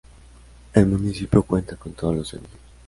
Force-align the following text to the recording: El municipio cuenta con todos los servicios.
El 0.73 0.87
municipio 0.87 1.43
cuenta 1.43 1.75
con 1.75 1.93
todos 1.93 2.15
los 2.15 2.27
servicios. 2.29 2.59